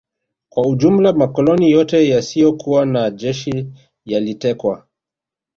[0.49, 3.65] Kwa ujumla makoloni yote yasiyokuwa na jeshi
[4.05, 4.85] yalitekwa